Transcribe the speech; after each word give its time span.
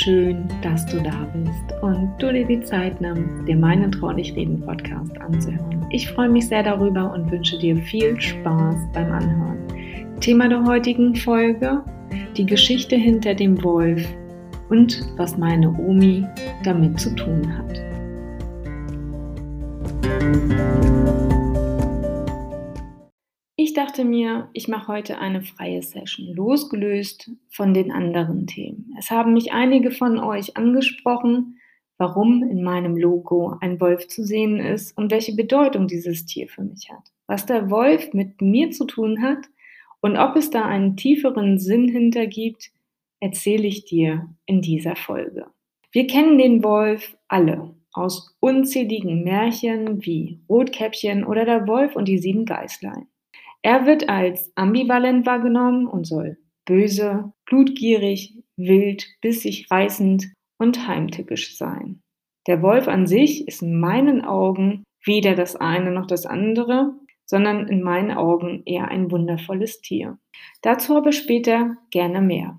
schön, 0.00 0.48
dass 0.62 0.86
du 0.86 0.98
da 1.02 1.26
bist 1.34 1.82
und 1.82 2.10
du 2.18 2.32
dir 2.32 2.46
die 2.46 2.62
Zeit 2.62 3.00
nimmst, 3.00 3.46
dir 3.46 3.56
meinen 3.56 3.92
Traulich 3.92 4.34
Reden 4.34 4.60
Podcast 4.60 5.20
anzuhören. 5.20 5.86
Ich 5.90 6.08
freue 6.08 6.30
mich 6.30 6.48
sehr 6.48 6.62
darüber 6.62 7.12
und 7.12 7.30
wünsche 7.30 7.58
dir 7.58 7.76
viel 7.76 8.18
Spaß 8.18 8.76
beim 8.94 9.12
Anhören. 9.12 9.58
Thema 10.20 10.48
der 10.48 10.64
heutigen 10.64 11.14
Folge: 11.14 11.82
die 12.36 12.46
Geschichte 12.46 12.96
hinter 12.96 13.34
dem 13.34 13.62
Wolf 13.62 14.06
und 14.70 15.02
was 15.16 15.36
meine 15.36 15.68
Omi 15.68 16.24
damit 16.64 16.98
zu 16.98 17.14
tun 17.14 17.46
hat. 17.58 17.80
Ich 23.70 23.76
dachte 23.76 24.04
mir, 24.04 24.48
ich 24.52 24.66
mache 24.66 24.88
heute 24.88 25.18
eine 25.18 25.42
freie 25.42 25.80
Session, 25.80 26.34
losgelöst 26.34 27.30
von 27.50 27.72
den 27.72 27.92
anderen 27.92 28.48
Themen. 28.48 28.92
Es 28.98 29.12
haben 29.12 29.32
mich 29.32 29.52
einige 29.52 29.92
von 29.92 30.18
euch 30.18 30.56
angesprochen, 30.56 31.60
warum 31.96 32.42
in 32.42 32.64
meinem 32.64 32.96
Logo 32.96 33.54
ein 33.60 33.80
Wolf 33.80 34.08
zu 34.08 34.24
sehen 34.24 34.58
ist 34.58 34.98
und 34.98 35.12
welche 35.12 35.36
Bedeutung 35.36 35.86
dieses 35.86 36.26
Tier 36.26 36.48
für 36.48 36.64
mich 36.64 36.90
hat. 36.90 37.12
Was 37.28 37.46
der 37.46 37.70
Wolf 37.70 38.12
mit 38.12 38.42
mir 38.42 38.72
zu 38.72 38.86
tun 38.86 39.22
hat 39.22 39.46
und 40.00 40.16
ob 40.16 40.34
es 40.34 40.50
da 40.50 40.64
einen 40.64 40.96
tieferen 40.96 41.60
Sinn 41.60 41.86
hinter 41.86 42.26
gibt, 42.26 42.72
erzähle 43.20 43.68
ich 43.68 43.84
dir 43.84 44.34
in 44.46 44.62
dieser 44.62 44.96
Folge. 44.96 45.46
Wir 45.92 46.08
kennen 46.08 46.38
den 46.38 46.64
Wolf 46.64 47.16
alle 47.28 47.72
aus 47.92 48.36
unzähligen 48.40 49.22
Märchen 49.22 50.04
wie 50.04 50.40
Rotkäppchen 50.48 51.22
oder 51.22 51.44
der 51.44 51.68
Wolf 51.68 51.94
und 51.94 52.08
die 52.08 52.18
sieben 52.18 52.46
Geißlein. 52.46 53.06
Er 53.62 53.86
wird 53.86 54.08
als 54.08 54.52
ambivalent 54.56 55.26
wahrgenommen 55.26 55.86
und 55.86 56.06
soll 56.06 56.38
böse, 56.64 57.32
blutgierig, 57.46 58.38
wild, 58.56 59.06
bissig 59.20 59.70
reißend 59.70 60.32
und 60.58 60.86
heimtückisch 60.86 61.56
sein. 61.56 62.02
Der 62.46 62.62
Wolf 62.62 62.88
an 62.88 63.06
sich 63.06 63.46
ist 63.48 63.62
in 63.62 63.80
meinen 63.80 64.24
Augen 64.24 64.84
weder 65.04 65.34
das 65.34 65.56
eine 65.56 65.90
noch 65.90 66.06
das 66.06 66.26
andere, 66.26 66.94
sondern 67.24 67.68
in 67.68 67.82
meinen 67.82 68.12
Augen 68.12 68.62
eher 68.66 68.88
ein 68.88 69.10
wundervolles 69.10 69.80
Tier. 69.80 70.18
Dazu 70.62 70.96
aber 70.96 71.12
später 71.12 71.76
gerne 71.90 72.20
mehr. 72.20 72.58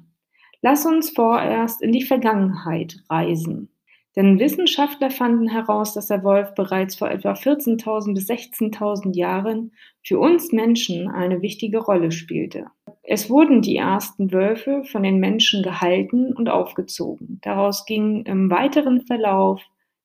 Lass 0.61 0.86
uns 0.86 1.09
vorerst 1.09 1.81
in 1.81 1.92
die 1.92 2.04
Vergangenheit 2.04 2.98
reisen. 3.09 3.70
Denn 4.16 4.40
Wissenschaftler 4.40 5.09
fanden 5.09 5.48
heraus, 5.48 5.94
dass 5.94 6.08
der 6.08 6.23
Wolf 6.23 6.54
bereits 6.54 6.95
vor 6.95 7.09
etwa 7.09 7.31
14.000 7.31 8.14
bis 8.14 8.30
16.000 8.30 9.16
Jahren 9.16 9.72
für 10.04 10.20
uns 10.20 10.52
Menschen 10.52 11.08
eine 11.08 11.42
wichtige 11.42 11.80
Rolle 11.80 12.12
spielte. 12.12 12.67
Es 13.04 13.30
wurden 13.30 13.62
die 13.62 13.78
ersten 13.78 14.32
Wölfe 14.32 14.84
von 14.84 15.04
den 15.04 15.20
Menschen 15.20 15.64
gehalten 15.64 16.34
und 16.34 16.50
aufgezogen. 16.50 17.39
Daraus 17.42 17.86
ging 17.86 18.23
im 18.26 18.50
weiteren 18.50 19.02
Verlauf 19.02 19.62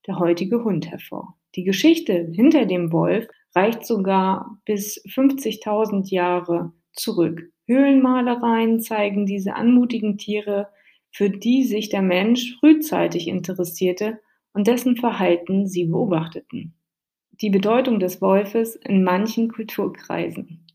der 0.07 0.19
heutige 0.19 0.63
Hund 0.63 0.91
hervor. 0.91 1.35
Die 1.57 1.65
Geschichte 1.65 2.31
hinter 2.33 2.65
dem 2.65 2.93
Wolf 2.93 3.27
reicht 3.55 3.87
sogar 3.87 4.59
bis 4.65 5.03
50.000 5.07 6.13
Jahre 6.13 6.73
zurück. 6.93 7.51
Höhlenmalereien 7.67 8.81
zeigen 8.81 9.27
diese 9.27 9.57
anmutigen 9.57 10.19
Tiere 10.19 10.69
für 11.13 11.31
die 11.31 11.65
sich 11.65 11.89
der 11.89 12.03
Mensch 12.03 12.57
frühzeitig 12.61 13.29
interessierte 13.29 14.21
und 14.53 14.67
dessen 14.67 14.97
Verhalten 14.97 15.67
sie 15.67 15.85
beobachteten. 15.85 16.75
Die 17.41 17.51
Bedeutung 17.51 18.01
des 18.01 18.23
Wolfes 18.23 18.77
in 18.77 19.05
manchen 19.05 19.51
Kulturkreisen. 19.51 20.67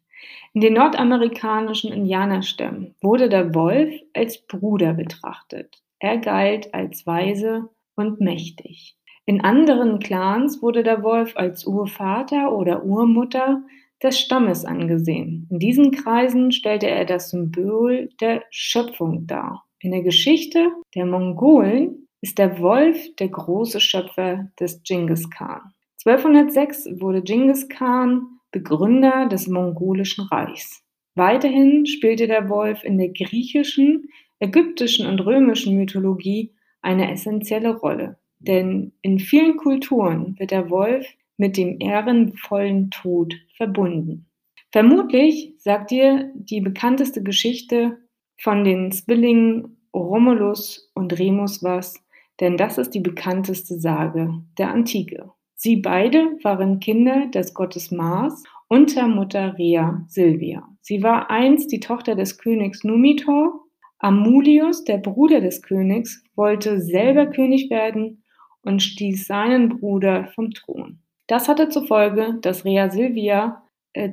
In 0.54 0.62
den 0.62 0.74
nordamerikanischen 0.74 1.92
Indianerstämmen 1.92 2.96
wurde 3.02 3.30
der 3.30 3.56
Wolf 3.56 3.94
als 4.14 4.46
Bruder 4.46 4.94
betrachtet. 4.94 5.82
Er 6.00 6.18
galt 6.18 6.74
als 6.74 7.08
weise 7.08 7.70
und 7.96 8.20
mächtig. 8.20 8.98
In 9.26 9.42
anderen 9.42 10.00
Clans 10.00 10.62
wurde 10.62 10.84
der 10.84 11.04
Wolf 11.04 11.38
als 11.38 11.66
Urvater 11.66 12.52
oder 12.56 12.84
Urmutter 12.84 13.64
des 14.04 14.20
Stammes 14.20 14.66
angesehen. 14.66 15.48
In 15.50 15.60
diesen 15.60 15.92
Kreisen 15.92 16.52
stellte 16.52 16.88
er 16.88 17.06
das 17.06 17.30
Symbol 17.30 18.10
der 18.20 18.44
Schöpfung 18.50 19.28
dar. 19.28 19.64
In 19.84 19.92
der 19.92 20.04
Geschichte 20.04 20.72
der 20.94 21.08
Mongolen 21.08 22.08
ist 22.22 22.38
der 22.38 22.60
Wolf 22.60 23.16
der 23.16 23.30
große 23.30 23.80
Schöpfer 23.80 24.52
des 24.60 24.84
Genghis 24.84 25.28
Khan. 25.32 25.74
1206 26.06 27.02
wurde 27.02 27.24
Genghis 27.24 27.68
Khan 27.68 28.28
Begründer 28.52 29.28
des 29.28 29.48
mongolischen 29.48 30.26
Reichs. 30.26 30.84
Weiterhin 31.16 31.88
spielte 31.88 32.28
der 32.28 32.48
Wolf 32.48 32.84
in 32.84 33.00
der 33.00 33.10
griechischen, 33.10 34.10
ägyptischen 34.40 35.08
und 35.08 35.20
römischen 35.22 35.76
Mythologie 35.76 36.54
eine 36.84 37.12
essentielle 37.12 37.76
Rolle. 37.76 38.20
Denn 38.38 38.94
in 39.02 39.18
vielen 39.18 39.58
Kulturen 39.58 40.38
wird 40.38 40.52
der 40.52 40.70
Wolf 40.70 41.08
mit 41.38 41.58
dem 41.58 41.80
ehrenvollen 41.80 42.92
Tod 42.92 43.34
verbunden. 43.58 44.28
Vermutlich 44.72 45.54
sagt 45.58 45.90
dir 45.90 46.32
die 46.36 46.62
bekannteste 46.62 47.24
Geschichte 47.24 47.98
von 48.42 48.64
den 48.64 48.92
Zwillingen 48.92 49.78
Romulus 49.94 50.92
und 50.96 51.18
Remus 51.18 51.64
was, 51.64 51.94
denn 52.40 52.58
das 52.58 52.78
ist 52.78 52.92
die 52.92 53.00
bekannteste 53.00 53.80
Sage 53.80 54.34
der 54.58 54.72
Antike. 54.72 55.32
Sie 55.56 55.76
beide 55.76 56.38
waren 56.42 56.80
Kinder 56.80 57.28
des 57.28 57.54
Gottes 57.54 57.92
Mars 57.92 58.44
und 58.68 58.96
der 58.96 59.08
Mutter 59.08 59.56
Rhea 59.60 60.04
Silvia. 60.08 60.68
Sie 60.82 61.04
war 61.04 61.30
einst 61.30 61.72
die 61.72 61.80
Tochter 61.80 62.16
des 62.16 62.40
Königs 62.40 62.84
Numitor. 62.84 63.66
Amulius, 64.00 64.84
der 64.86 64.98
Bruder 64.98 65.42
des 65.42 65.62
Königs, 65.62 66.24
wollte 66.36 66.82
selber 66.82 67.28
König 67.28 67.70
werden 67.70 68.24
und 68.64 68.82
stieß 68.82 69.28
seinen 69.28 69.70
Bruder 69.70 70.32
vom 70.34 70.50
Thron. 70.50 70.98
Das 71.28 71.48
hatte 71.48 71.70
zur 71.70 71.86
Folge, 71.86 72.40
dass 72.42 72.66
Rhea 72.66 72.90
Silvia 72.90 73.62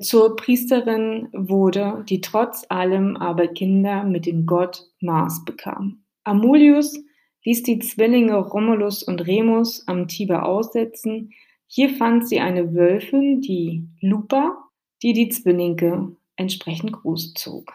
zur 0.01 0.37
Priesterin 0.37 1.29
wurde, 1.33 2.05
die 2.09 2.21
trotz 2.21 2.65
allem 2.69 3.17
aber 3.17 3.47
Kinder 3.49 4.05
mit 4.05 4.27
dem 4.27 4.47
Gott 4.47 4.89
Mars 5.01 5.45
bekam. 5.45 6.03
Amulius 6.25 6.99
ließ 7.45 7.63
die 7.63 7.79
Zwillinge 7.79 8.37
Romulus 8.37 9.03
und 9.03 9.27
Remus 9.27 9.87
am 9.87 10.09
Tiber 10.09 10.47
aussetzen. 10.47 11.31
Hier 11.67 11.91
fand 11.91 12.29
sie 12.29 12.41
eine 12.41 12.75
Wölfin, 12.75 13.41
die 13.41 13.87
Lupa, 14.01 14.59
die 15.03 15.13
die 15.13 15.29
Zwillinge 15.29 16.17
entsprechend 16.37 16.93
großzog. 16.93 17.73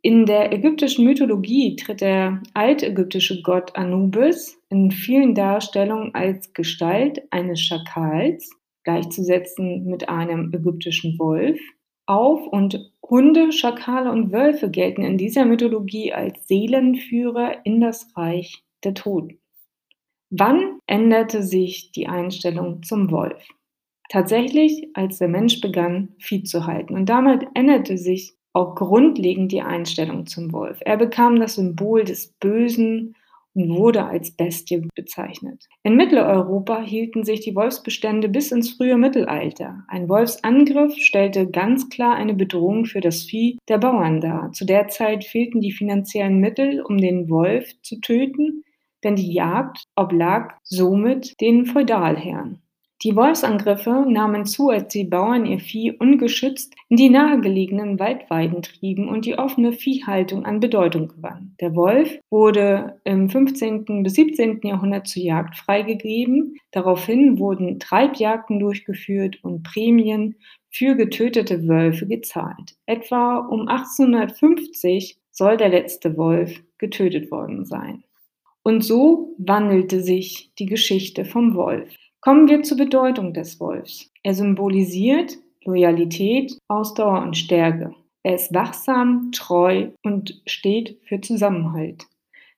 In 0.00 0.26
der 0.26 0.52
ägyptischen 0.52 1.04
Mythologie 1.04 1.76
tritt 1.76 2.00
der 2.00 2.42
altägyptische 2.54 3.40
Gott 3.42 3.76
Anubis 3.76 4.60
in 4.68 4.90
vielen 4.90 5.34
Darstellungen 5.34 6.14
als 6.14 6.52
Gestalt 6.54 7.22
eines 7.30 7.60
Schakals 7.60 8.50
gleichzusetzen 8.84 9.84
mit 9.84 10.08
einem 10.08 10.52
ägyptischen 10.52 11.18
Wolf 11.18 11.60
auf 12.06 12.46
und 12.46 12.92
Hunde, 13.02 13.52
Schakale 13.52 14.10
und 14.10 14.32
Wölfe 14.32 14.70
gelten 14.70 15.02
in 15.02 15.18
dieser 15.18 15.44
Mythologie 15.44 16.12
als 16.12 16.46
Seelenführer 16.48 17.64
in 17.64 17.80
das 17.80 18.16
Reich 18.16 18.64
der 18.84 18.94
Toten. 18.94 19.38
Wann 20.30 20.78
änderte 20.86 21.42
sich 21.42 21.92
die 21.92 22.08
Einstellung 22.08 22.82
zum 22.82 23.10
Wolf? 23.10 23.46
Tatsächlich, 24.08 24.88
als 24.94 25.18
der 25.18 25.28
Mensch 25.28 25.60
begann, 25.60 26.14
Vieh 26.18 26.42
zu 26.42 26.66
halten. 26.66 26.94
Und 26.94 27.06
damit 27.08 27.46
änderte 27.54 27.98
sich 27.98 28.32
auch 28.52 28.74
grundlegend 28.74 29.52
die 29.52 29.62
Einstellung 29.62 30.26
zum 30.26 30.52
Wolf. 30.52 30.78
Er 30.80 30.96
bekam 30.96 31.38
das 31.38 31.54
Symbol 31.54 32.04
des 32.04 32.28
Bösen 32.40 33.14
wurde 33.54 34.06
als 34.06 34.30
Bestie 34.30 34.88
bezeichnet. 34.94 35.66
In 35.82 35.96
Mitteleuropa 35.96 36.80
hielten 36.80 37.24
sich 37.24 37.40
die 37.40 37.54
Wolfsbestände 37.54 38.28
bis 38.28 38.52
ins 38.52 38.70
frühe 38.70 38.96
Mittelalter. 38.96 39.84
Ein 39.88 40.08
Wolfsangriff 40.08 40.96
stellte 40.96 41.50
ganz 41.50 41.88
klar 41.90 42.14
eine 42.14 42.34
Bedrohung 42.34 42.86
für 42.86 43.00
das 43.00 43.22
Vieh 43.22 43.58
der 43.68 43.78
Bauern 43.78 44.20
dar. 44.20 44.52
Zu 44.52 44.64
der 44.64 44.88
Zeit 44.88 45.24
fehlten 45.24 45.60
die 45.60 45.72
finanziellen 45.72 46.38
Mittel, 46.38 46.82
um 46.82 46.98
den 46.98 47.28
Wolf 47.28 47.70
zu 47.82 48.00
töten, 48.00 48.64
denn 49.04 49.16
die 49.16 49.32
Jagd 49.32 49.84
oblag 49.96 50.54
somit 50.62 51.40
den 51.40 51.66
Feudalherren. 51.66 52.61
Die 53.04 53.16
Wolfsangriffe 53.16 54.06
nahmen 54.08 54.46
zu, 54.46 54.70
als 54.70 54.92
die 54.92 55.02
Bauern 55.02 55.44
ihr 55.44 55.58
Vieh 55.58 55.90
ungeschützt 55.90 56.76
in 56.88 56.96
die 56.96 57.10
nahegelegenen 57.10 57.98
Waldweiden 57.98 58.62
trieben 58.62 59.08
und 59.08 59.26
die 59.26 59.36
offene 59.36 59.72
Viehhaltung 59.72 60.44
an 60.44 60.60
Bedeutung 60.60 61.08
gewann. 61.08 61.56
Der 61.60 61.74
Wolf 61.74 62.20
wurde 62.30 63.00
im 63.02 63.28
15. 63.28 64.04
bis 64.04 64.14
17. 64.14 64.60
Jahrhundert 64.62 65.08
zur 65.08 65.22
Jagd 65.22 65.56
freigegeben. 65.56 66.58
Daraufhin 66.70 67.40
wurden 67.40 67.80
Treibjagden 67.80 68.60
durchgeführt 68.60 69.42
und 69.42 69.64
Prämien 69.64 70.36
für 70.70 70.94
getötete 70.94 71.66
Wölfe 71.66 72.06
gezahlt. 72.06 72.76
Etwa 72.86 73.38
um 73.38 73.66
1850 73.66 75.18
soll 75.32 75.56
der 75.56 75.70
letzte 75.70 76.16
Wolf 76.16 76.62
getötet 76.78 77.32
worden 77.32 77.64
sein. 77.64 78.04
Und 78.62 78.84
so 78.84 79.34
wandelte 79.38 80.02
sich 80.02 80.52
die 80.60 80.66
Geschichte 80.66 81.24
vom 81.24 81.56
Wolf. 81.56 81.92
Kommen 82.22 82.48
wir 82.48 82.62
zur 82.62 82.76
Bedeutung 82.76 83.34
des 83.34 83.58
Wolfs. 83.58 84.08
Er 84.22 84.34
symbolisiert 84.34 85.36
Loyalität, 85.64 86.56
Ausdauer 86.68 87.20
und 87.20 87.36
Stärke. 87.36 87.96
Er 88.22 88.36
ist 88.36 88.54
wachsam, 88.54 89.32
treu 89.32 89.88
und 90.04 90.40
steht 90.46 91.00
für 91.02 91.20
Zusammenhalt. 91.20 92.06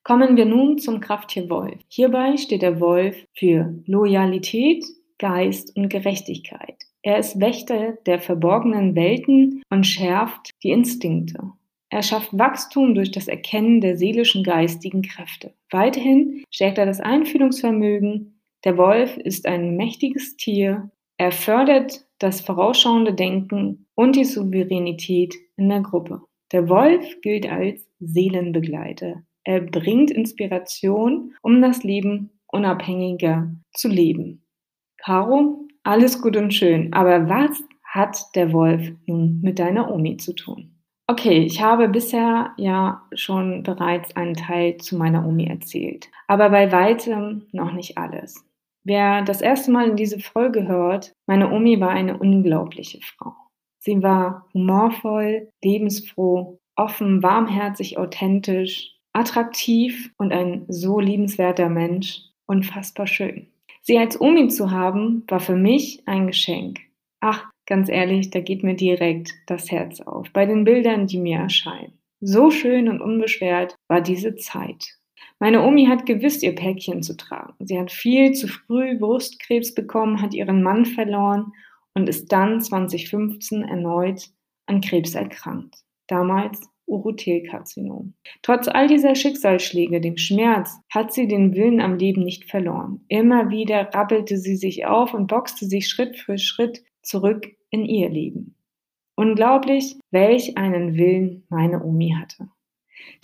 Kommen 0.02 0.37
wir 0.37 0.44
nun 0.44 0.76
zum 0.76 1.00
Krafttier 1.00 1.49
Wolf. 1.49 1.78
Hierbei 1.88 2.37
steht 2.37 2.61
der 2.61 2.78
Wolf 2.78 3.16
für 3.32 3.75
Loyalität, 3.87 4.84
Geist 5.19 5.75
und 5.75 5.88
Gerechtigkeit. 5.88 6.76
Er 7.00 7.19
ist 7.19 7.40
Wächter 7.40 7.93
der 8.05 8.20
verborgenen 8.20 8.94
Welten 8.94 9.62
und 9.70 9.87
schärft 9.87 10.50
die 10.62 10.72
Instinkte. 10.72 11.52
Er 11.88 12.02
schafft 12.02 12.37
Wachstum 12.37 12.94
durch 12.94 13.12
das 13.12 13.28
Erkennen 13.28 13.81
der 13.81 13.96
seelischen 13.96 14.44
geistigen 14.44 15.00
Kräfte. 15.00 15.55
Weiterhin 15.70 16.44
stärkt 16.50 16.76
er 16.76 16.84
das 16.84 17.00
Einfühlungsvermögen. 17.00 18.34
Der 18.64 18.78
Wolf 18.78 19.19
ist 19.19 19.46
ein 19.46 19.76
mächtiges 19.76 20.37
Tier. 20.37 20.90
Er 21.19 21.32
fördert 21.32 22.06
das 22.19 22.40
vorausschauende 22.40 23.12
Denken 23.12 23.87
und 23.94 24.16
die 24.16 24.25
Souveränität 24.25 25.34
in 25.56 25.69
der 25.69 25.82
Gruppe. 25.82 26.22
Der 26.50 26.69
Wolf 26.69 27.20
gilt 27.20 27.50
als 27.50 27.87
Seelenbegleiter. 28.00 29.22
Er 29.44 29.61
bringt 29.61 30.11
Inspiration, 30.11 31.34
um 31.43 31.61
das 31.61 31.84
Leben 31.84 32.31
unabhängiger 32.46 33.52
zu 33.72 33.88
leben. 33.88 34.46
Caro, 34.96 35.69
alles 35.82 36.22
gut 36.22 36.37
und 36.37 36.55
schön, 36.55 36.93
aber 36.94 37.28
was 37.28 37.62
hat 37.82 38.34
der 38.34 38.52
Wolf 38.52 38.93
nun 39.05 39.40
mit 39.43 39.58
deiner 39.58 39.93
Omi 39.93 40.16
zu 40.16 40.32
tun? 40.32 40.70
Okay, 41.06 41.40
ich 41.40 41.61
habe 41.61 41.88
bisher 41.88 42.52
ja 42.56 43.02
schon 43.14 43.62
bereits 43.62 44.16
einen 44.16 44.34
Teil 44.34 44.78
zu 44.78 44.96
meiner 44.96 45.26
Omi 45.26 45.46
erzählt, 45.46 46.08
aber 46.26 46.49
bei 46.49 46.72
weitem 46.72 47.46
noch 47.52 47.72
nicht 47.72 47.99
alles. 47.99 48.44
Wer 48.85 49.23
das 49.23 49.41
erste 49.41 49.71
Mal 49.73 49.89
in 49.89 49.97
diese 49.97 50.21
Folge 50.21 50.69
hört, 50.69 51.13
meine 51.27 51.51
Omi 51.51 51.81
war 51.81 51.91
eine 51.91 52.19
unglaubliche 52.19 53.01
Frau. 53.01 53.33
Sie 53.79 54.03
war 54.03 54.47
humorvoll, 54.53 55.51
lebensfroh, 55.63 56.59
offen, 56.77 57.23
warmherzig, 57.23 57.97
authentisch, 57.99 58.95
attraktiv 59.15 60.13
und 60.19 60.33
ein 60.33 60.67
so 60.69 61.01
liebenswerter 61.01 61.69
Mensch, 61.69 62.21
unfassbar 62.47 63.07
schön. 63.07 63.49
Sie 63.81 63.99
als 63.99 64.21
Omi 64.21 64.49
zu 64.49 64.71
haben, 64.71 65.25
war 65.29 65.41
für 65.41 65.57
mich 65.57 66.03
ein 66.07 66.27
Geschenk. 66.27 66.81
Ach, 67.21 67.51
ganz 67.67 67.89
ehrlich, 67.89 68.31
da 68.31 68.41
geht 68.41 68.63
mir 68.63 68.75
direkt 68.75 69.33
das 69.47 69.71
Herz 69.71 70.01
auf 70.01 70.31
bei 70.33 70.45
den 70.45 70.65
Bildern, 70.65 71.07
die 71.07 71.19
mir 71.19 71.39
erscheinen. 71.39 71.99
So 72.21 72.51
schön 72.51 72.89
und 72.89 73.01
unbeschwert 73.01 73.77
war 73.89 74.01
diese 74.01 74.37
Zeit. 74.37 74.99
Meine 75.41 75.63
Omi 75.63 75.87
hat 75.87 76.07
gewiss 76.07 76.43
ihr 76.43 76.55
Päckchen 76.55 77.03
zu 77.03 77.17
tragen. 77.17 77.55
Sie 77.61 77.79
hat 77.79 77.91
viel 77.91 78.33
zu 78.33 78.49
früh 78.49 78.99
Brustkrebs 78.99 79.75
bekommen, 79.75 80.23
hat 80.23 80.35
ihren 80.35 80.63
Mann 80.63 80.87
verloren 80.87 81.53
und 81.95 82.09
ist 82.09 82.33
dann 82.33 82.61
2015 82.61 83.63
erneut 83.63 84.31
an 84.67 84.81
Krebs 84.81 85.15
erkrankt. 85.15 85.77
Damals 86.07 86.61
Urothelkarzinom. 86.87 88.15
Trotz 88.43 88.69
all 88.69 88.89
dieser 88.89 89.15
Schicksalsschläge, 89.15 90.01
dem 90.01 90.17
Schmerz, 90.19 90.79
hat 90.91 91.13
sie 91.13 91.27
den 91.27 91.55
Willen 91.55 91.81
am 91.81 91.97
Leben 91.97 92.23
nicht 92.23 92.51
verloren. 92.51 93.05
Immer 93.09 93.51
wieder 93.51 93.89
rappelte 93.95 94.37
sie 94.37 94.57
sich 94.57 94.87
auf 94.87 95.15
und 95.15 95.27
boxte 95.27 95.67
sich 95.67 95.89
Schritt 95.89 96.17
für 96.19 96.39
Schritt 96.39 96.85
zurück 97.03 97.47
in 97.71 97.85
ihr 97.85 98.11
Leben. 98.11 98.57
Unglaublich, 99.17 99.97
welch 100.11 100.59
einen 100.59 100.97
Willen 100.97 101.45
meine 101.49 101.83
Omi 101.83 102.15
hatte. 102.19 102.49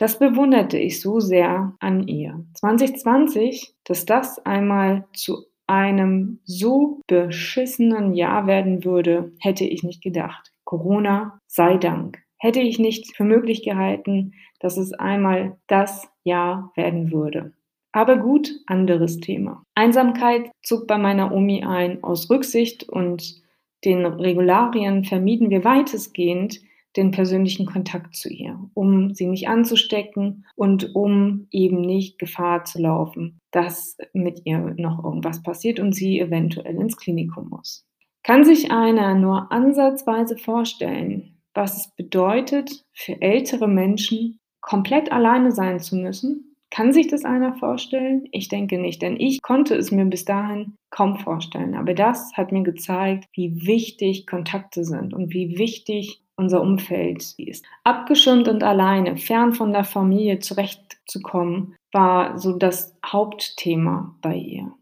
Das 0.01 0.19
bewunderte 0.19 0.79
ich 0.79 0.99
so 0.99 1.21
sehr 1.21 1.75
an 1.79 2.09
ihr. 2.09 2.43
2020, 2.55 3.75
dass 3.85 4.07
das 4.07 4.39
einmal 4.47 5.05
zu 5.13 5.45
einem 5.67 6.41
so 6.45 7.03
beschissenen 7.07 8.15
Jahr 8.15 8.47
werden 8.47 8.83
würde, 8.83 9.33
hätte 9.41 9.65
ich 9.65 9.83
nicht 9.83 10.03
gedacht. 10.03 10.53
Corona 10.65 11.39
sei 11.47 11.77
Dank 11.77 12.23
hätte 12.39 12.61
ich 12.61 12.79
nicht 12.79 13.15
für 13.15 13.25
möglich 13.25 13.63
gehalten, 13.63 14.33
dass 14.59 14.79
es 14.79 14.95
einmal 14.95 15.59
das 15.67 16.09
Jahr 16.25 16.73
werden 16.77 17.13
würde. 17.13 17.53
Aber 17.93 18.17
gut, 18.17 18.51
anderes 18.67 19.21
Thema. 19.21 19.65
Einsamkeit 19.75 20.51
zog 20.63 20.87
bei 20.87 20.97
meiner 20.97 21.31
Omi 21.31 21.63
ein. 21.63 22.03
Aus 22.03 22.31
Rücksicht 22.31 22.89
und 22.89 23.43
den 23.85 24.07
Regularien 24.07 25.05
vermieden 25.05 25.51
wir 25.51 25.63
weitestgehend 25.63 26.63
den 26.97 27.11
persönlichen 27.11 27.67
Kontakt 27.67 28.17
zu 28.17 28.29
ihr, 28.29 28.59
um 28.75 29.15
sie 29.15 29.27
nicht 29.27 29.49
anzustecken 29.49 30.47
und 30.57 30.95
um 30.95 31.47
eben 31.51 31.81
nicht 31.81 32.19
Gefahr 32.19 32.65
zu 32.65 32.81
laufen, 32.81 33.39
dass 33.51 33.97
mit 34.13 34.43
ihr 34.45 34.59
noch 34.77 35.05
irgendwas 35.05 35.43
passiert 35.43 35.81
und 35.81 35.95
sie 35.95 36.21
eventuell 36.21 36.75
ins 36.77 36.97
Klinikum 36.97 37.49
muss. 37.49 37.87
Kann 38.23 38.45
sich 38.45 38.71
einer 38.71 39.15
nur 39.15 39.51
ansatzweise 39.51 40.37
vorstellen, 40.37 41.39
was 41.55 41.77
es 41.77 41.95
bedeutet, 41.97 42.85
für 42.93 43.21
ältere 43.21 43.67
Menschen 43.67 44.39
komplett 44.61 45.11
alleine 45.11 45.53
sein 45.53 45.81
zu 45.81 45.97
müssen. 45.97 46.57
Kann 46.71 46.93
sich 46.93 47.09
das 47.09 47.25
einer 47.25 47.55
vorstellen? 47.55 48.29
Ich 48.31 48.49
denke 48.49 48.79
nicht, 48.79 49.03
denn 49.03 49.19
ich 49.19 49.43
konnte 49.43 49.75
es 49.75 49.91
mir 49.91 50.05
bis 50.05 50.25
dahin 50.25 50.77
kaum 50.91 51.19
vorstellen. 51.19 51.75
Aber 51.75 51.95
das 51.95 52.33
hat 52.35 52.53
mir 52.53 52.63
gezeigt, 52.63 53.27
wie 53.33 53.67
wichtig 53.67 54.27
Kontakte 54.27 54.85
sind 54.85 55.13
und 55.13 55.33
wie 55.33 55.59
wichtig 55.59 56.23
unser 56.41 56.61
Umfeld 56.63 57.35
ist. 57.39 57.65
Abgeschirmt 57.85 58.49
und 58.49 58.65
alleine, 58.65 59.17
fern 59.17 59.53
von 59.53 59.73
der 59.73 59.85
Familie 59.85 60.41
zurechtzukommen, 60.41 61.77
war 61.93 62.39
so 62.39 62.57
das 62.57 62.99
Hauptthema 63.07 64.17
bei 64.23 64.35
ihr. 64.35 64.73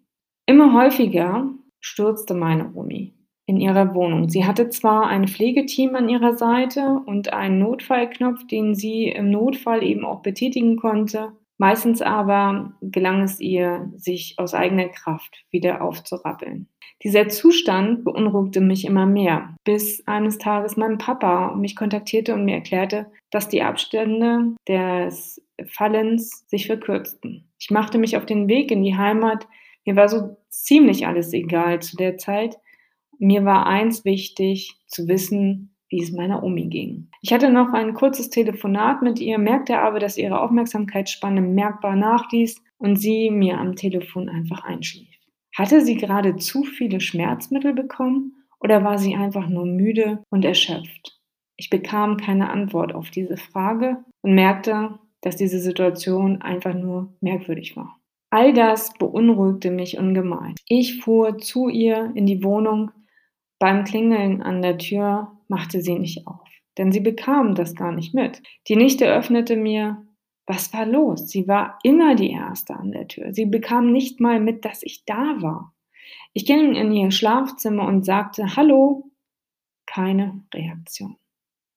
Immer 0.47 0.73
häufiger 0.73 1.51
stürzte 1.81 2.35
meine 2.35 2.73
Omi 2.75 3.13
in 3.47 3.59
ihrer 3.59 3.95
Wohnung. 3.95 4.29
Sie 4.29 4.45
hatte 4.45 4.69
zwar 4.69 5.07
ein 5.07 5.27
Pflegeteam 5.27 5.97
an 5.97 6.09
ihrer 6.09 6.37
Seite 6.37 7.01
und 7.07 7.33
einen 7.33 7.59
Notfallknopf, 7.59 8.47
den 8.47 8.75
sie 8.75 9.09
im 9.09 9.31
Notfall 9.31 9.83
eben 9.83 10.05
auch 10.05 10.21
betätigen 10.21 10.77
konnte. 10.77 11.33
Meistens 11.59 12.03
aber 12.03 12.73
gelang 12.81 13.23
es 13.23 13.41
ihr, 13.41 13.91
sich 13.97 14.35
aus 14.39 14.55
eigener 14.55 14.89
Kraft 14.89 15.45
wieder 15.51 15.83
aufzurappeln. 15.83 16.69
Dieser 17.03 17.29
Zustand 17.29 18.05
beunruhigte 18.05 18.61
mich 18.61 18.85
immer 18.85 19.07
mehr, 19.07 19.55
bis 19.65 20.07
eines 20.07 20.39
Tages 20.39 20.77
mein 20.77 20.99
Papa 20.99 21.55
mich 21.55 21.77
kontaktierte 21.77 22.35
und 22.35 22.45
mir 22.45 22.57
erklärte, 22.57 23.11
dass 23.31 23.49
die 23.49 23.63
Abstände 23.63 24.55
des 24.67 25.43
Fallens 25.67 26.49
sich 26.49 26.67
verkürzten. 26.67 27.51
Ich 27.59 27.71
machte 27.71 27.99
mich 27.99 28.17
auf 28.17 28.27
den 28.27 28.49
Weg 28.49 28.71
in 28.71 28.83
die 28.83 28.97
Heimat. 28.97 29.47
Mir 29.85 29.97
war 29.97 30.09
so 30.09 30.37
ziemlich 30.49 31.07
alles 31.07 31.33
egal 31.33 31.81
zu 31.83 31.97
der 31.97 32.19
Zeit 32.19 32.59
mir 33.19 33.45
war 33.45 33.67
eins 33.67 34.05
wichtig, 34.05 34.77
zu 34.87 35.09
wissen, 35.09 35.75
wie 35.89 36.03
es 36.03 36.13
meiner 36.13 36.43
Omi 36.43 36.67
ging. 36.67 37.09
Ich 37.23 37.33
hatte 37.33 37.51
noch 37.51 37.73
ein 37.73 37.95
kurzes 37.95 38.31
Telefonat 38.31 39.03
mit 39.03 39.21
ihr, 39.21 39.39
merkte 39.39 39.79
aber, 39.79 39.99
dass 39.99 40.19
ihre 40.19 40.41
Aufmerksamkeitsspanne 40.41 41.41
merkbar 41.41 41.97
nachließ 41.97 42.63
und 42.79 42.97
sie 42.97 43.31
mir 43.31 43.59
am 43.59 43.77
Telefon 43.77 44.29
einfach 44.29 44.65
einschlief. 44.65 45.09
Hatte 45.57 45.81
sie 45.81 45.97
gerade 45.97 46.37
zu 46.37 46.63
viele 46.63 47.01
Schmerzmittel 47.01 47.73
bekommen 47.73 48.45
oder 48.61 48.85
war 48.85 48.99
sie 48.99 49.15
einfach 49.17 49.49
nur 49.49 49.67
müde 49.67 50.23
und 50.31 50.45
erschöpft? 50.45 51.19
Ich 51.57 51.71
bekam 51.71 52.17
keine 52.17 52.51
Antwort 52.51 52.95
auf 52.95 53.11
diese 53.11 53.37
Frage 53.37 54.05
und 54.23 54.35
merkte, 54.35 54.99
dass 55.21 55.37
diese 55.37 55.59
Situation 55.59 56.43
einfach 56.43 56.75
nur 56.75 57.13
merkwürdig 57.21 57.77
war. 57.77 57.99
All 58.31 58.53
das 58.53 58.93
beunruhigte 58.95 59.71
mich 59.71 59.99
ungemein. 59.99 60.55
Ich 60.69 61.03
fuhr 61.03 61.39
zu 61.39 61.69
ihr 61.69 62.13
in 62.15 62.27
die 62.27 62.45
Wohnung, 62.45 62.91
beim 63.59 63.85
Klingeln 63.85 64.43
an 64.43 64.63
der 64.63 64.79
Tür 64.79 65.38
machte 65.49 65.81
sie 65.81 65.99
nicht 65.99 66.27
auf, 66.27 66.49
denn 66.77 66.93
sie 66.93 67.01
bekam 67.01 67.55
das 67.55 67.75
gar 67.75 67.93
nicht 67.93 68.15
mit. 68.15 68.43
Die 68.69 68.77
Nichte 68.77 69.07
öffnete 69.07 69.57
mir, 69.57 70.05
was 70.47 70.73
war 70.73 70.87
los? 70.87 71.29
Sie 71.29 71.47
war 71.47 71.79
immer 71.83 72.15
die 72.15 72.31
Erste 72.31 72.75
an 72.75 72.93
der 72.93 73.07
Tür. 73.07 73.35
Sie 73.35 73.45
bekam 73.45 73.93
nicht 73.93 74.19
mal 74.19 74.41
mit, 74.41 74.65
dass 74.65 74.83
ich 74.83 75.05
da 75.05 75.37
war. 75.41 75.75
Ich 76.33 76.47
ging 76.47 76.75
in 76.75 76.93
ihr 76.93 77.11
Schlafzimmer 77.11 77.87
und 77.87 78.05
sagte, 78.05 78.57
hallo. 78.57 79.11
Keine 79.87 80.43
Reaktion. 80.53 81.17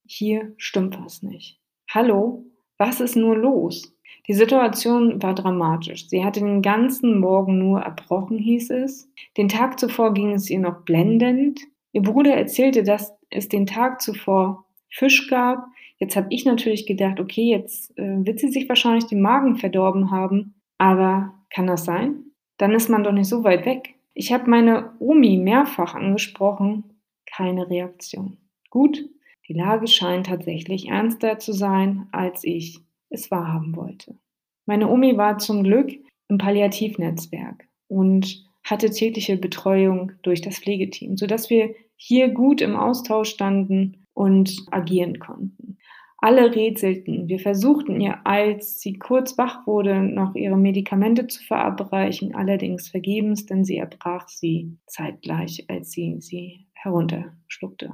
Hier 0.05 0.53
stimmt 0.57 0.99
was 1.03 1.23
nicht. 1.23 1.59
Hallo, 1.89 2.45
was 2.77 2.99
ist 2.99 3.15
nur 3.15 3.37
los? 3.37 3.93
Die 4.27 4.33
Situation 4.33 5.21
war 5.21 5.33
dramatisch. 5.33 6.07
Sie 6.07 6.23
hatte 6.23 6.39
den 6.39 6.61
ganzen 6.61 7.19
Morgen 7.19 7.57
nur 7.57 7.81
erbrochen, 7.81 8.37
hieß 8.37 8.69
es. 8.71 9.09
Den 9.37 9.49
Tag 9.49 9.79
zuvor 9.79 10.13
ging 10.13 10.31
es 10.31 10.49
ihr 10.49 10.59
noch 10.59 10.83
blendend. 10.83 11.61
Ihr 11.93 12.01
Bruder 12.01 12.33
erzählte, 12.35 12.83
dass 12.83 13.13
es 13.29 13.49
den 13.49 13.65
Tag 13.65 14.01
zuvor 14.01 14.65
Fisch 14.89 15.27
gab. 15.29 15.65
Jetzt 15.97 16.15
habe 16.15 16.27
ich 16.29 16.45
natürlich 16.45 16.85
gedacht, 16.85 17.19
okay, 17.19 17.49
jetzt 17.49 17.97
äh, 17.97 18.25
wird 18.25 18.39
sie 18.39 18.49
sich 18.49 18.67
wahrscheinlich 18.67 19.05
den 19.05 19.21
Magen 19.21 19.57
verdorben 19.57 20.11
haben. 20.11 20.55
Aber 20.77 21.33
kann 21.53 21.67
das 21.67 21.85
sein? 21.85 22.23
Dann 22.57 22.71
ist 22.71 22.89
man 22.89 23.03
doch 23.03 23.11
nicht 23.11 23.27
so 23.27 23.43
weit 23.43 23.65
weg. 23.65 23.95
Ich 24.13 24.33
habe 24.33 24.49
meine 24.49 24.91
Omi 24.99 25.37
mehrfach 25.37 25.95
angesprochen. 25.95 26.83
Keine 27.25 27.69
Reaktion. 27.69 28.37
Gut, 28.69 29.05
die 29.47 29.53
Lage 29.53 29.87
scheint 29.87 30.27
tatsächlich 30.27 30.89
ernster 30.89 31.39
zu 31.39 31.53
sein, 31.53 32.07
als 32.11 32.43
ich 32.43 32.79
es 33.09 33.31
wahrhaben 33.31 33.75
wollte. 33.75 34.17
Meine 34.65 34.89
Omi 34.89 35.17
war 35.17 35.37
zum 35.37 35.63
Glück 35.63 35.91
im 36.27 36.37
Palliativnetzwerk 36.37 37.67
und 37.87 38.49
hatte 38.63 38.89
tägliche 38.89 39.37
Betreuung 39.37 40.13
durch 40.21 40.41
das 40.41 40.59
Pflegeteam, 40.59 41.17
sodass 41.17 41.49
wir 41.49 41.73
hier 41.95 42.29
gut 42.29 42.61
im 42.61 42.75
Austausch 42.75 43.29
standen 43.29 44.07
und 44.13 44.55
agieren 44.71 45.19
konnten. 45.19 45.77
Alle 46.17 46.55
rätselten. 46.55 47.27
Wir 47.27 47.39
versuchten 47.39 47.99
ihr, 47.99 48.25
als 48.27 48.79
sie 48.79 48.93
kurz 48.93 49.39
wach 49.39 49.65
wurde, 49.65 50.03
noch 50.03 50.35
ihre 50.35 50.57
Medikamente 50.57 51.25
zu 51.25 51.43
verabreichen, 51.43 52.35
allerdings 52.35 52.89
vergebens, 52.89 53.47
denn 53.47 53.65
sie 53.65 53.77
erbrach 53.77 54.27
sie 54.27 54.77
zeitgleich, 54.85 55.65
als 55.67 55.91
sie 55.91 56.17
sie 56.19 56.67
herunterschluckte. 56.73 57.93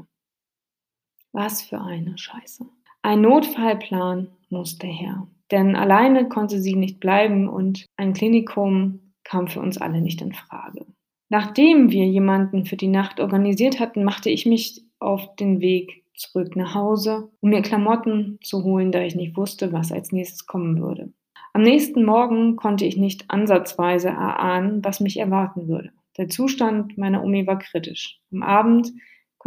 Was 1.32 1.62
für 1.62 1.80
eine 1.80 2.18
Scheiße. 2.18 2.66
Ein 3.02 3.22
Notfallplan 3.22 4.28
musste 4.50 4.88
her, 4.88 5.28
denn 5.52 5.78
alleine 5.78 6.28
konnte 6.28 6.60
sie 6.60 6.76
nicht 6.76 7.00
bleiben 7.00 7.48
und 7.48 7.86
ein 7.96 8.12
Klinikum 8.12 9.07
kam 9.28 9.48
für 9.48 9.60
uns 9.60 9.78
alle 9.78 10.02
nicht 10.02 10.22
in 10.22 10.34
Frage. 10.34 10.86
Nachdem 11.30 11.92
wir 11.92 12.06
jemanden 12.06 12.66
für 12.66 12.78
die 12.78 12.88
Nacht 12.88 13.20
organisiert 13.20 13.80
hatten, 13.80 14.04
machte 14.04 14.30
ich 14.30 14.46
mich 14.46 14.82
auf 15.00 15.36
den 15.36 15.60
Weg 15.60 16.04
zurück 16.16 16.56
nach 16.56 16.74
Hause, 16.74 17.30
um 17.42 17.50
mir 17.50 17.62
Klamotten 17.62 18.40
zu 18.42 18.64
holen, 18.64 18.92
da 18.92 19.02
ich 19.02 19.16
nicht 19.16 19.36
wusste, 19.36 19.74
was 19.74 19.92
als 19.92 20.12
nächstes 20.12 20.48
kommen 20.48 20.82
würde. 20.82 21.12
Am 21.54 21.62
nächsten 21.62 22.06
Morgen 22.06 22.56
konnte 22.56 22.86
ich 22.86 22.98
nicht 22.98 23.30
ansatzweise 23.30 24.08
erahnen, 24.10 24.84
was 24.84 25.00
mich 25.00 25.18
erwarten 25.18 25.68
würde. 25.68 25.92
Der 26.18 26.30
Zustand 26.30 26.98
meiner 26.98 27.24
Omi 27.24 27.46
war 27.46 27.60
kritisch. 27.60 28.20
Am 28.32 28.44
Abend 28.44 28.94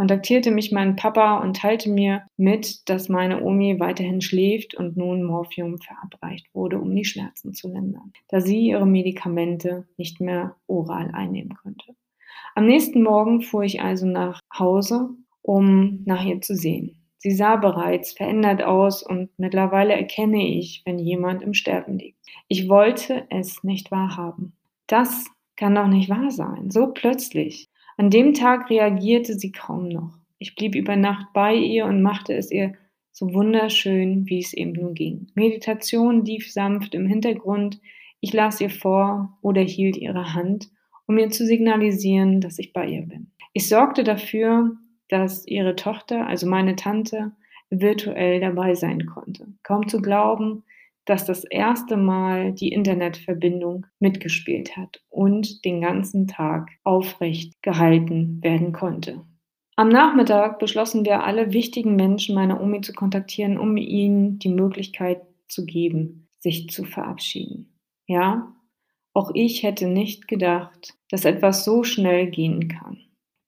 kontaktierte 0.01 0.49
mich 0.49 0.71
mein 0.71 0.95
Papa 0.95 1.37
und 1.43 1.57
teilte 1.57 1.87
mir 1.87 2.23
mit, 2.35 2.89
dass 2.89 3.07
meine 3.07 3.43
Omi 3.43 3.79
weiterhin 3.79 4.19
schläft 4.19 4.73
und 4.73 4.97
nun 4.97 5.21
Morphium 5.21 5.77
verabreicht 5.77 6.47
wurde, 6.55 6.79
um 6.79 6.95
die 6.95 7.05
Schmerzen 7.05 7.53
zu 7.53 7.71
lindern, 7.71 8.11
da 8.27 8.41
sie 8.41 8.61
ihre 8.61 8.87
Medikamente 8.87 9.87
nicht 9.97 10.19
mehr 10.19 10.55
oral 10.65 11.11
einnehmen 11.13 11.55
könnte. 11.55 11.95
Am 12.55 12.65
nächsten 12.65 13.03
Morgen 13.03 13.43
fuhr 13.43 13.61
ich 13.61 13.83
also 13.83 14.07
nach 14.07 14.39
Hause, 14.57 15.11
um 15.43 16.01
nach 16.05 16.25
ihr 16.25 16.41
zu 16.41 16.55
sehen. 16.55 16.95
Sie 17.19 17.29
sah 17.29 17.57
bereits 17.57 18.13
verändert 18.13 18.63
aus 18.63 19.03
und 19.03 19.29
mittlerweile 19.37 19.93
erkenne 19.93 20.47
ich, 20.47 20.81
wenn 20.83 20.97
jemand 20.97 21.43
im 21.43 21.53
Sterben 21.53 21.99
liegt. 21.99 22.17
Ich 22.47 22.67
wollte 22.67 23.27
es 23.29 23.63
nicht 23.63 23.91
wahrhaben. 23.91 24.53
Das 24.87 25.27
kann 25.57 25.75
doch 25.75 25.85
nicht 25.85 26.09
wahr 26.09 26.31
sein. 26.31 26.71
So 26.71 26.87
plötzlich. 26.87 27.69
An 28.01 28.09
dem 28.09 28.33
Tag 28.33 28.71
reagierte 28.71 29.37
sie 29.37 29.51
kaum 29.51 29.87
noch. 29.87 30.17
Ich 30.39 30.55
blieb 30.55 30.73
über 30.73 30.95
Nacht 30.95 31.27
bei 31.33 31.53
ihr 31.53 31.85
und 31.85 32.01
machte 32.01 32.33
es 32.33 32.49
ihr 32.49 32.73
so 33.11 33.31
wunderschön, 33.31 34.27
wie 34.27 34.39
es 34.39 34.53
eben 34.53 34.71
nur 34.71 34.95
ging. 34.95 35.27
Meditation 35.35 36.25
lief 36.25 36.51
sanft 36.51 36.95
im 36.95 37.05
Hintergrund. 37.05 37.79
Ich 38.19 38.33
las 38.33 38.59
ihr 38.59 38.71
vor 38.71 39.37
oder 39.43 39.61
hielt 39.61 39.97
ihre 39.97 40.33
Hand, 40.33 40.71
um 41.05 41.19
ihr 41.19 41.29
zu 41.29 41.45
signalisieren, 41.45 42.41
dass 42.41 42.57
ich 42.57 42.73
bei 42.73 42.87
ihr 42.87 43.03
bin. 43.03 43.29
Ich 43.53 43.69
sorgte 43.69 44.03
dafür, 44.03 44.77
dass 45.07 45.45
ihre 45.45 45.75
Tochter, 45.75 46.25
also 46.25 46.47
meine 46.47 46.75
Tante, 46.75 47.33
virtuell 47.69 48.39
dabei 48.39 48.73
sein 48.73 49.05
konnte. 49.05 49.45
Kaum 49.61 49.87
zu 49.87 50.01
glauben, 50.01 50.63
dass 51.05 51.25
das 51.25 51.43
erste 51.43 51.97
Mal 51.97 52.53
die 52.53 52.69
Internetverbindung 52.69 53.85
mitgespielt 53.99 54.77
hat 54.77 55.01
und 55.09 55.65
den 55.65 55.81
ganzen 55.81 56.27
Tag 56.27 56.69
aufrecht 56.83 57.61
gehalten 57.61 58.39
werden 58.41 58.71
konnte. 58.71 59.21
Am 59.75 59.89
Nachmittag 59.89 60.59
beschlossen 60.59 61.05
wir 61.05 61.23
alle 61.23 61.53
wichtigen 61.53 61.95
Menschen 61.95 62.35
meiner 62.35 62.61
Omi 62.61 62.81
zu 62.81 62.93
kontaktieren, 62.93 63.57
um 63.57 63.77
ihnen 63.77 64.37
die 64.37 64.49
Möglichkeit 64.49 65.21
zu 65.47 65.65
geben, 65.65 66.27
sich 66.39 66.69
zu 66.69 66.83
verabschieden. 66.83 67.73
Ja, 68.05 68.53
auch 69.13 69.31
ich 69.33 69.63
hätte 69.63 69.87
nicht 69.87 70.27
gedacht, 70.27 70.93
dass 71.09 71.25
etwas 71.25 71.65
so 71.65 71.83
schnell 71.83 72.27
gehen 72.27 72.67
kann. 72.67 72.97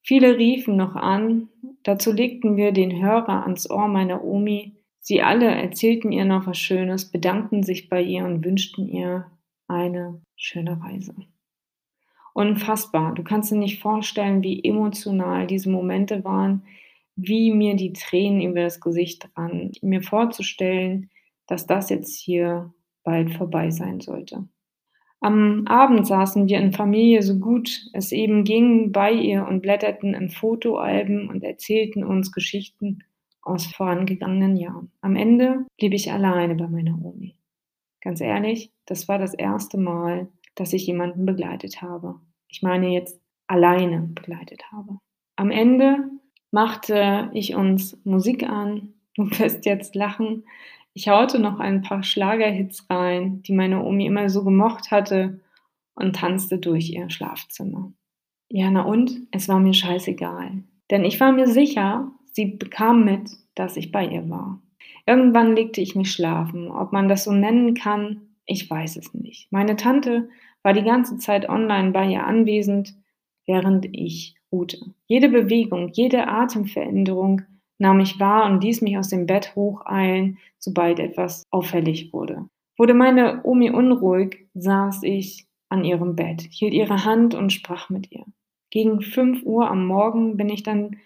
Viele 0.02 0.36
riefen 0.36 0.76
noch 0.76 0.96
an, 0.96 1.48
dazu 1.82 2.12
legten 2.12 2.56
wir 2.56 2.72
den 2.72 3.02
Hörer 3.02 3.44
ans 3.44 3.70
Ohr 3.70 3.88
meiner 3.88 4.22
Omi, 4.22 4.76
Sie 5.06 5.20
alle 5.20 5.54
erzählten 5.54 6.12
ihr 6.12 6.24
noch 6.24 6.46
was 6.46 6.56
Schönes, 6.56 7.10
bedankten 7.10 7.62
sich 7.62 7.90
bei 7.90 8.00
ihr 8.00 8.24
und 8.24 8.42
wünschten 8.42 8.88
ihr 8.88 9.30
eine 9.68 10.22
schöne 10.34 10.80
Reise. 10.82 11.14
Unfassbar. 12.32 13.14
Du 13.14 13.22
kannst 13.22 13.52
dir 13.52 13.58
nicht 13.58 13.82
vorstellen, 13.82 14.42
wie 14.42 14.64
emotional 14.64 15.46
diese 15.46 15.68
Momente 15.68 16.24
waren, 16.24 16.62
wie 17.16 17.52
mir 17.52 17.76
die 17.76 17.92
Tränen 17.92 18.40
über 18.40 18.62
das 18.62 18.80
Gesicht 18.80 19.28
ran, 19.36 19.72
mir 19.82 20.02
vorzustellen, 20.02 21.10
dass 21.46 21.66
das 21.66 21.90
jetzt 21.90 22.18
hier 22.18 22.72
bald 23.02 23.34
vorbei 23.34 23.70
sein 23.70 24.00
sollte. 24.00 24.48
Am 25.20 25.66
Abend 25.66 26.06
saßen 26.06 26.48
wir 26.48 26.58
in 26.58 26.72
Familie 26.72 27.22
so 27.22 27.38
gut 27.38 27.90
es 27.92 28.10
eben 28.10 28.44
ging 28.44 28.90
bei 28.90 29.12
ihr 29.12 29.46
und 29.46 29.60
blätterten 29.60 30.14
in 30.14 30.30
Fotoalben 30.30 31.28
und 31.28 31.44
erzählten 31.44 32.04
uns 32.04 32.32
Geschichten 32.32 33.00
aus 33.44 33.66
vorangegangenen 33.66 34.56
Jahren. 34.56 34.90
Am 35.00 35.16
Ende 35.16 35.66
blieb 35.78 35.94
ich 35.94 36.12
alleine 36.12 36.54
bei 36.54 36.66
meiner 36.68 36.98
Omi. 37.02 37.36
Ganz 38.00 38.20
ehrlich, 38.20 38.72
das 38.86 39.08
war 39.08 39.18
das 39.18 39.34
erste 39.34 39.78
Mal, 39.78 40.28
dass 40.54 40.72
ich 40.72 40.86
jemanden 40.86 41.26
begleitet 41.26 41.82
habe. 41.82 42.20
Ich 42.48 42.62
meine 42.62 42.88
jetzt 42.88 43.20
alleine 43.46 44.00
begleitet 44.00 44.70
habe. 44.70 44.98
Am 45.36 45.50
Ende 45.50 46.10
machte 46.50 47.30
ich 47.32 47.54
uns 47.54 47.98
Musik 48.04 48.48
an. 48.48 48.94
Du 49.16 49.24
wirst 49.38 49.64
jetzt 49.66 49.94
lachen. 49.94 50.44
Ich 50.92 51.08
haute 51.08 51.38
noch 51.38 51.58
ein 51.58 51.82
paar 51.82 52.02
Schlagerhits 52.02 52.88
rein, 52.88 53.42
die 53.42 53.52
meine 53.52 53.82
Omi 53.82 54.06
immer 54.06 54.28
so 54.28 54.44
gemocht 54.44 54.90
hatte 54.90 55.40
und 55.94 56.16
tanzte 56.16 56.58
durch 56.58 56.90
ihr 56.90 57.10
Schlafzimmer. 57.10 57.92
Ja, 58.48 58.70
na 58.70 58.82
und? 58.82 59.26
Es 59.32 59.48
war 59.48 59.58
mir 59.58 59.74
scheißegal. 59.74 60.62
Denn 60.90 61.04
ich 61.04 61.18
war 61.18 61.32
mir 61.32 61.48
sicher, 61.48 62.12
Sie 62.34 62.46
bekam 62.46 63.04
mit, 63.04 63.30
dass 63.54 63.76
ich 63.76 63.92
bei 63.92 64.06
ihr 64.06 64.28
war. 64.28 64.60
Irgendwann 65.06 65.54
legte 65.54 65.80
ich 65.80 65.94
mich 65.94 66.10
schlafen. 66.10 66.70
Ob 66.70 66.92
man 66.92 67.08
das 67.08 67.24
so 67.24 67.32
nennen 67.32 67.74
kann, 67.74 68.22
ich 68.44 68.68
weiß 68.68 68.96
es 68.96 69.14
nicht. 69.14 69.50
Meine 69.52 69.76
Tante 69.76 70.28
war 70.62 70.72
die 70.72 70.82
ganze 70.82 71.16
Zeit 71.18 71.48
online 71.48 71.92
bei 71.92 72.10
ihr 72.10 72.26
anwesend, 72.26 72.94
während 73.46 73.86
ich 73.92 74.34
ruhte. 74.50 74.78
Jede 75.06 75.28
Bewegung, 75.28 75.90
jede 75.92 76.26
Atemveränderung 76.26 77.42
nahm 77.78 78.00
ich 78.00 78.18
wahr 78.18 78.46
und 78.46 78.64
ließ 78.64 78.82
mich 78.82 78.98
aus 78.98 79.08
dem 79.08 79.26
Bett 79.26 79.54
hocheilen, 79.54 80.38
sobald 80.58 80.98
etwas 80.98 81.44
auffällig 81.50 82.12
wurde. 82.12 82.48
Wurde 82.76 82.94
meine 82.94 83.44
Omi 83.44 83.70
unruhig, 83.70 84.48
saß 84.54 85.04
ich 85.04 85.46
an 85.68 85.84
ihrem 85.84 86.16
Bett, 86.16 86.42
hielt 86.50 86.74
ihre 86.74 87.04
Hand 87.04 87.34
und 87.34 87.52
sprach 87.52 87.90
mit 87.90 88.10
ihr. 88.10 88.24
Gegen 88.70 89.02
fünf 89.02 89.44
Uhr 89.44 89.70
am 89.70 89.86
Morgen 89.86 90.36
bin 90.36 90.48
ich 90.48 90.64
dann 90.64 90.96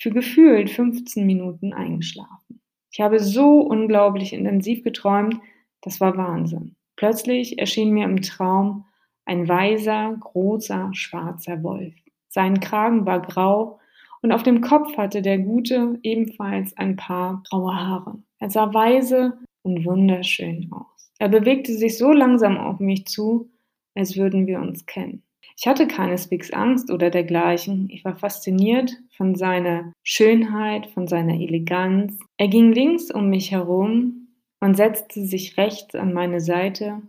für 0.00 0.10
gefühlt 0.10 0.70
15 0.70 1.26
Minuten 1.26 1.72
eingeschlafen. 1.72 2.60
Ich 2.90 3.00
habe 3.00 3.20
so 3.20 3.60
unglaublich 3.60 4.32
intensiv 4.32 4.82
geträumt, 4.82 5.36
das 5.82 6.00
war 6.00 6.16
Wahnsinn. 6.16 6.74
Plötzlich 6.96 7.58
erschien 7.58 7.92
mir 7.92 8.04
im 8.04 8.20
Traum 8.20 8.84
ein 9.24 9.48
weiser, 9.48 10.16
großer, 10.18 10.90
schwarzer 10.92 11.62
Wolf. 11.62 11.94
Sein 12.28 12.60
Kragen 12.60 13.06
war 13.06 13.20
grau 13.20 13.78
und 14.22 14.32
auf 14.32 14.42
dem 14.42 14.60
Kopf 14.60 14.96
hatte 14.96 15.22
der 15.22 15.38
Gute 15.38 15.98
ebenfalls 16.02 16.76
ein 16.76 16.96
paar 16.96 17.42
graue 17.48 17.74
Haare. 17.74 18.18
Er 18.38 18.50
sah 18.50 18.72
weise 18.74 19.38
und 19.62 19.84
wunderschön 19.84 20.70
aus. 20.72 21.12
Er 21.18 21.28
bewegte 21.28 21.74
sich 21.74 21.98
so 21.98 22.12
langsam 22.12 22.56
auf 22.56 22.80
mich 22.80 23.06
zu, 23.06 23.50
als 23.94 24.16
würden 24.16 24.46
wir 24.46 24.60
uns 24.60 24.86
kennen. 24.86 25.22
Ich 25.56 25.66
hatte 25.66 25.86
keineswegs 25.86 26.52
Angst 26.52 26.90
oder 26.90 27.10
dergleichen. 27.10 27.88
Ich 27.90 28.04
war 28.04 28.16
fasziniert 28.16 28.92
von 29.16 29.34
seiner 29.34 29.92
Schönheit, 30.02 30.86
von 30.90 31.06
seiner 31.06 31.34
Eleganz. 31.34 32.18
Er 32.36 32.48
ging 32.48 32.72
links 32.72 33.10
um 33.10 33.28
mich 33.28 33.50
herum 33.50 34.28
und 34.60 34.76
setzte 34.76 35.24
sich 35.24 35.56
rechts 35.56 35.94
an 35.94 36.12
meine 36.12 36.40
Seite, 36.40 37.02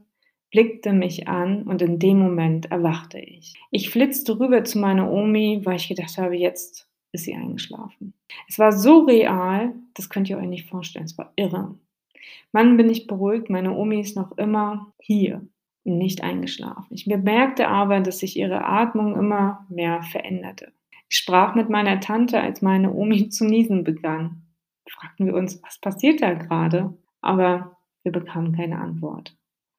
blickte 0.51 0.93
mich 0.93 1.27
an 1.27 1.63
und 1.63 1.81
in 1.81 2.00
dem 2.00 2.19
Moment 2.19 2.71
erwachte 2.71 3.19
ich. 3.19 3.53
Ich 3.71 3.89
flitzte 3.89 4.39
rüber 4.39 4.63
zu 4.63 4.79
meiner 4.79 5.12
Omi, 5.12 5.62
weil 5.63 5.77
ich 5.77 5.88
gedacht 5.88 6.17
habe, 6.17 6.36
jetzt 6.36 6.88
ist 7.13 7.25
sie 7.25 7.36
eingeschlafen. 7.36 8.13
Es 8.48 8.60
war 8.60 8.71
so 8.71 9.00
real, 9.00 9.74
das 9.93 10.10
könnt 10.10 10.29
ihr 10.29 10.38
euch 10.38 10.48
nicht 10.48 10.69
vorstellen, 10.69 11.05
es 11.05 11.17
war 11.17 11.31
irre. 11.36 11.75
Mann 12.51 12.75
bin 12.77 12.89
ich 12.89 13.07
beruhigt, 13.07 13.50
meine 13.50 13.75
Omi 13.75 14.01
ist 14.01 14.15
noch 14.15 14.38
immer 14.38 14.93
hier 15.00 15.41
nicht 15.83 16.23
eingeschlafen. 16.23 16.88
Ich 16.93 17.05
bemerkte 17.05 17.67
aber, 17.67 18.00
dass 18.00 18.19
sich 18.19 18.38
ihre 18.38 18.65
Atmung 18.65 19.15
immer 19.17 19.65
mehr 19.69 20.03
veränderte. 20.03 20.71
Ich 21.09 21.17
sprach 21.17 21.55
mit 21.55 21.69
meiner 21.69 22.00
Tante, 22.00 22.39
als 22.39 22.61
meine 22.61 22.93
Omi 22.93 23.29
zu 23.29 23.45
niesen 23.45 23.83
begann. 23.83 24.43
Fragten 24.89 25.25
wir 25.25 25.35
uns, 25.35 25.61
was 25.63 25.79
passiert 25.79 26.21
da 26.21 26.33
gerade? 26.33 26.97
Aber 27.21 27.77
wir 28.03 28.11
bekamen 28.11 28.55
keine 28.55 28.79
Antwort. 28.79 29.35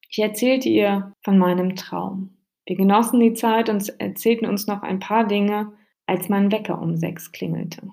Ich 0.09 0.19
erzählte 0.19 0.69
ihr 0.69 1.15
von 1.23 1.39
meinem 1.39 1.75
Traum. 1.75 2.37
Wir 2.67 2.77
genossen 2.77 3.19
die 3.19 3.35
Zeit 3.35 3.69
und 3.69 3.89
erzählten 4.01 4.47
uns 4.47 4.67
noch 4.67 4.83
ein 4.83 5.01
paar 5.01 5.27
Dinge, 5.27 5.73
als 6.07 6.29
mein 6.29 6.53
Wecker 6.53 6.81
um 6.81 6.97
sechs 6.97 7.33
klingelte. 7.33 7.89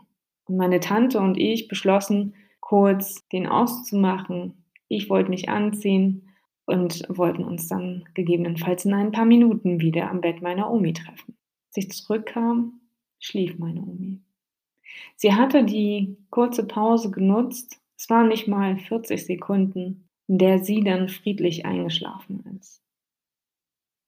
Und 0.45 0.57
meine 0.57 0.79
Tante 0.79 1.19
und 1.19 1.37
ich 1.37 1.67
beschlossen, 1.67 2.35
kurz 2.59 3.27
den 3.29 3.47
auszumachen. 3.47 4.65
Ich 4.87 5.09
wollte 5.09 5.29
mich 5.29 5.49
anziehen 5.49 6.28
und 6.69 7.05
wollten 7.09 7.43
uns 7.43 7.67
dann 7.67 8.05
gegebenenfalls 8.13 8.85
in 8.85 8.93
ein 8.93 9.11
paar 9.11 9.25
Minuten 9.25 9.81
wieder 9.81 10.09
am 10.09 10.21
Bett 10.21 10.41
meiner 10.41 10.71
Omi 10.71 10.93
treffen. 10.93 11.35
Als 11.67 11.77
ich 11.77 11.91
zurückkam, 11.91 12.81
schlief 13.19 13.57
meine 13.57 13.81
Omi. 13.81 14.21
Sie 15.15 15.33
hatte 15.33 15.63
die 15.65 16.17
kurze 16.29 16.65
Pause 16.65 17.11
genutzt, 17.11 17.81
Es 17.97 18.09
waren 18.09 18.29
nicht 18.29 18.47
mal 18.47 18.77
40 18.77 19.25
Sekunden, 19.25 20.07
in 20.27 20.37
der 20.37 20.63
sie 20.63 20.83
dann 20.83 21.09
friedlich 21.09 21.65
eingeschlafen 21.65 22.45
ist. 22.57 22.81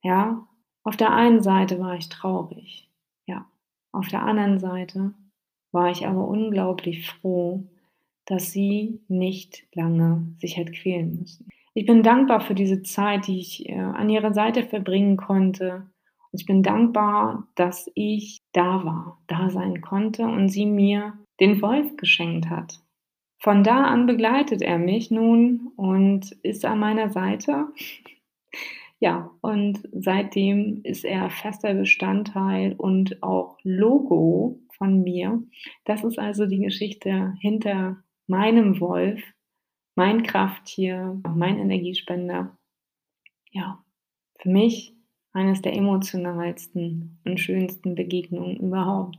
Ja, 0.02 0.48
auf 0.84 0.96
der 0.96 1.14
einen 1.14 1.44
Seite 1.44 1.80
war 1.80 1.96
ich 1.96 2.08
traurig. 2.08 2.90
Ja, 3.28 3.46
auf 3.92 4.08
der 4.08 4.24
anderen 4.24 4.60
Seite 4.60 5.14
war 5.72 5.92
ich 5.92 6.08
aber 6.08 6.28
unglaublich 6.28 7.08
froh, 7.10 7.68
dass 8.26 8.52
sie 8.52 9.02
nicht 9.08 9.68
lange 9.74 10.36
sich 10.40 10.58
hat 10.58 10.72
quälen 10.72 11.20
müssen. 11.20 11.50
Ich 11.74 11.86
bin 11.86 12.04
dankbar 12.04 12.42
für 12.42 12.56
diese 12.56 12.82
Zeit, 12.82 13.28
die 13.28 13.40
ich 13.40 13.70
äh, 13.70 13.76
an 13.80 14.10
ihrer 14.10 14.34
Seite 14.34 14.64
verbringen 14.64 15.16
konnte. 15.16 15.88
Und 16.32 16.42
ich 16.42 16.46
bin 16.46 16.64
dankbar, 16.64 17.48
dass 17.56 17.90
ich 17.96 18.40
da 18.52 18.84
war, 18.84 19.22
da 19.28 19.50
sein 19.50 19.82
konnte 19.82 20.24
und 20.24 20.50
sie 20.50 20.66
mir 20.66 21.14
den 21.40 21.62
Wolf 21.62 21.96
geschenkt 21.98 22.50
hat. 22.50 22.82
Von 23.40 23.64
da 23.64 23.86
an 23.86 24.06
begleitet 24.06 24.62
er 24.62 24.78
mich 24.78 25.10
nun 25.10 25.72
und 25.76 26.32
ist 26.44 26.66
an 26.66 26.80
meiner 26.80 27.10
Seite. 27.10 27.68
Ja, 29.04 29.32
und 29.42 29.82
seitdem 29.94 30.82
ist 30.84 31.06
er 31.06 31.32
fester 31.32 31.74
Bestandteil 31.74 32.76
und 32.78 33.24
auch 33.24 33.58
Logo 33.64 34.60
von 34.78 35.02
mir. 35.02 35.42
Das 35.86 36.04
ist 36.04 36.20
also 36.20 36.46
die 36.46 36.60
Geschichte 36.60 37.34
hinter 37.42 38.04
meinem 38.28 38.80
Wolf, 38.80 39.20
mein 39.96 40.24
Krafttier, 40.24 41.20
mein 41.36 41.60
Energiespender. 41.60 42.58
Ja, 43.52 43.84
für 44.40 44.50
mich 44.50 44.96
eines 45.34 45.62
der 45.62 45.76
emotionalsten 45.76 47.20
und 47.26 47.40
schönsten 47.40 47.96
Begegnungen 47.96 48.58
überhaupt. 48.58 49.18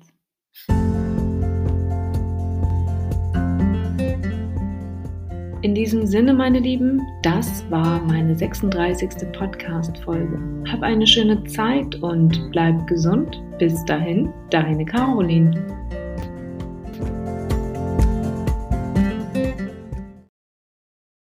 In 5.63 5.77
diesem 5.77 6.07
Sinne, 6.07 6.35
meine 6.35 6.59
Lieben, 6.59 7.01
das 7.23 7.71
war 7.71 8.03
meine 8.03 8.37
36. 8.37 9.31
Podcast-Folge. 9.33 10.41
Hab 10.69 10.83
eine 10.83 11.07
schöne 11.07 11.45
Zeit 11.45 11.95
und 12.03 12.51
bleib 12.51 12.85
gesund. 12.89 13.41
Bis 13.59 13.85
dahin, 13.85 14.33
deine 14.51 14.85
Caroline. 14.85 15.53